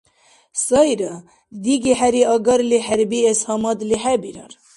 [0.65, 1.13] Сайра,
[1.63, 4.51] диги-хӀери агарли хӀербиэс гьамадли хӀебирар.